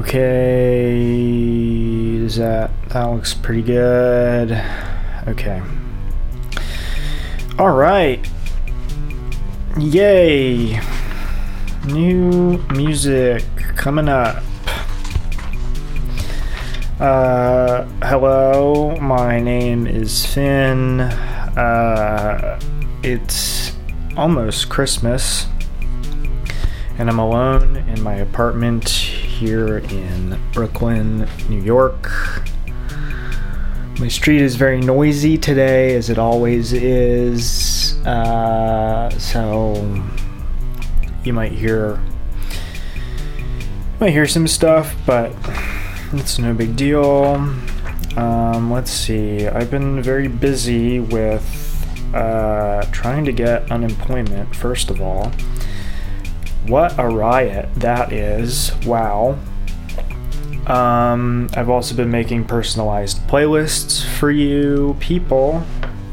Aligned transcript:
Okay, 0.00 0.96
does 2.20 2.36
that 2.36 2.70
that 2.88 3.04
looks 3.04 3.34
pretty 3.34 3.60
good. 3.60 4.52
Okay. 5.28 5.60
All 7.58 7.72
right. 7.72 8.26
Yay. 9.78 10.80
New 11.84 12.56
music 12.72 13.44
coming 13.76 14.08
up. 14.08 14.42
Uh, 16.98 17.84
hello, 18.02 18.96
my 19.02 19.38
name 19.38 19.86
is 19.86 20.24
Finn. 20.24 21.00
Uh, 21.02 22.58
it's 23.02 23.76
almost 24.16 24.70
Christmas, 24.70 25.46
and 26.96 27.10
I'm 27.10 27.18
alone 27.18 27.76
in 27.76 28.02
my 28.02 28.14
apartment 28.14 29.09
here 29.40 29.78
in 29.78 30.38
Brooklyn, 30.52 31.26
New 31.48 31.62
York. 31.62 32.10
My 33.98 34.08
street 34.08 34.42
is 34.42 34.54
very 34.54 34.82
noisy 34.82 35.38
today, 35.38 35.94
as 35.94 36.10
it 36.10 36.18
always 36.18 36.74
is. 36.74 37.96
Uh, 38.06 39.08
so 39.18 40.04
you 41.24 41.32
might 41.32 41.52
hear 41.52 41.98
might 43.98 44.10
hear 44.10 44.26
some 44.26 44.46
stuff, 44.46 44.94
but 45.06 45.32
it's 46.12 46.38
no 46.38 46.52
big 46.52 46.76
deal. 46.76 47.36
Um, 48.18 48.70
let's 48.70 48.90
see. 48.90 49.48
I've 49.48 49.70
been 49.70 50.02
very 50.02 50.28
busy 50.28 51.00
with 51.00 52.12
uh, 52.14 52.84
trying 52.92 53.24
to 53.24 53.32
get 53.32 53.72
unemployment. 53.72 54.54
First 54.54 54.90
of 54.90 55.00
all, 55.00 55.32
what 56.66 56.98
a 56.98 57.06
riot 57.06 57.68
that 57.76 58.12
is! 58.12 58.72
Wow. 58.86 59.38
Um, 60.66 61.48
I've 61.54 61.70
also 61.70 61.94
been 61.94 62.10
making 62.10 62.44
personalized 62.44 63.18
playlists 63.26 64.04
for 64.18 64.30
you 64.30 64.96
people. 65.00 65.64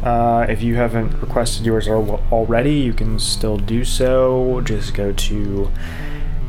Uh, 0.03 0.45
if 0.47 0.61
you 0.61 0.75
haven't 0.75 1.11
requested 1.21 1.65
yours 1.65 1.87
already, 1.87 2.75
you 2.75 2.93
can 2.93 3.19
still 3.19 3.57
do 3.57 3.83
so. 3.83 4.61
Just 4.61 4.93
go 4.93 5.11
to 5.11 5.71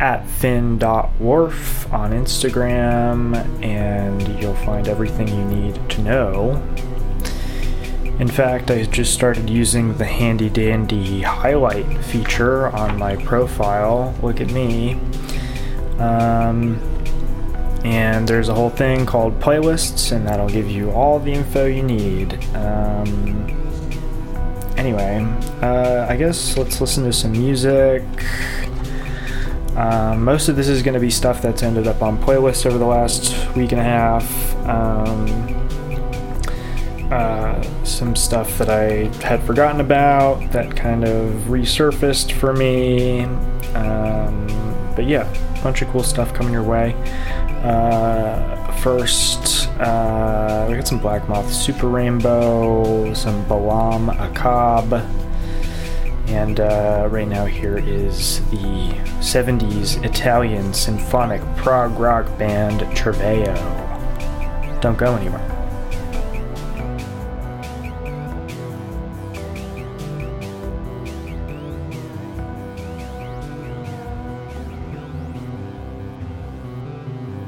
at 0.00 0.24
fin.wharf 0.28 1.92
on 1.92 2.12
Instagram 2.12 3.36
and 3.64 4.40
you'll 4.40 4.54
find 4.54 4.86
everything 4.86 5.28
you 5.28 5.44
need 5.44 5.90
to 5.90 6.02
know. 6.02 6.62
In 8.18 8.26
fact, 8.26 8.70
I 8.70 8.84
just 8.84 9.14
started 9.14 9.48
using 9.48 9.96
the 9.96 10.04
handy 10.04 10.50
dandy 10.50 11.22
highlight 11.22 12.04
feature 12.04 12.68
on 12.68 12.98
my 12.98 13.14
profile. 13.14 14.12
Look 14.22 14.40
at 14.40 14.50
me. 14.50 14.94
Um, 15.98 16.80
and 17.84 18.26
there's 18.26 18.48
a 18.48 18.54
whole 18.54 18.70
thing 18.70 19.06
called 19.06 19.38
playlists, 19.38 20.10
and 20.10 20.26
that'll 20.26 20.48
give 20.48 20.68
you 20.68 20.90
all 20.90 21.20
the 21.20 21.32
info 21.32 21.66
you 21.66 21.84
need. 21.84 22.34
Um, 22.56 23.46
anyway, 24.76 25.24
uh, 25.62 26.06
I 26.08 26.16
guess 26.16 26.56
let's 26.56 26.80
listen 26.80 27.04
to 27.04 27.12
some 27.12 27.32
music. 27.32 28.02
Um, 29.76 30.24
most 30.24 30.48
of 30.48 30.56
this 30.56 30.66
is 30.66 30.82
going 30.82 30.94
to 30.94 31.00
be 31.00 31.10
stuff 31.10 31.40
that's 31.40 31.62
ended 31.62 31.86
up 31.86 32.02
on 32.02 32.18
playlists 32.18 32.66
over 32.66 32.78
the 32.78 32.86
last 32.86 33.54
week 33.54 33.70
and 33.70 33.80
a 33.80 33.84
half. 33.84 34.56
Um, 34.66 35.67
uh, 37.10 37.62
some 37.84 38.14
stuff 38.14 38.58
that 38.58 38.68
I 38.68 39.06
had 39.26 39.42
forgotten 39.42 39.80
about 39.80 40.52
that 40.52 40.76
kind 40.76 41.04
of 41.04 41.32
resurfaced 41.44 42.32
for 42.32 42.52
me. 42.52 43.22
Um, 43.74 44.46
but 44.94 45.06
yeah, 45.06 45.30
a 45.58 45.62
bunch 45.62 45.80
of 45.82 45.88
cool 45.88 46.02
stuff 46.02 46.34
coming 46.34 46.52
your 46.52 46.62
way. 46.62 46.94
Uh, 47.62 48.72
first, 48.78 49.68
uh, 49.80 50.66
we 50.68 50.76
got 50.76 50.86
some 50.86 50.98
Black 50.98 51.28
Moth 51.28 51.52
Super 51.52 51.88
Rainbow, 51.88 53.12
some 53.14 53.44
Balam 53.46 54.14
Acab, 54.18 54.92
and 56.28 56.60
uh, 56.60 57.08
right 57.10 57.26
now 57.26 57.46
here 57.46 57.78
is 57.78 58.40
the 58.50 58.90
70s 59.20 60.04
Italian 60.04 60.74
symphonic 60.74 61.40
prog 61.56 61.98
rock 61.98 62.26
band 62.38 62.82
Cervello. 62.96 63.56
Don't 64.80 64.98
go 64.98 65.16
anywhere. 65.16 65.57